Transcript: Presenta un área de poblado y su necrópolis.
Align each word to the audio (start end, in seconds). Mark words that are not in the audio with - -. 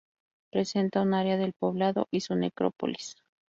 Presenta 0.51 1.03
un 1.03 1.13
área 1.13 1.37
de 1.37 1.53
poblado 1.53 2.07
y 2.09 2.21
su 2.21 2.33
necrópolis. 2.35 3.17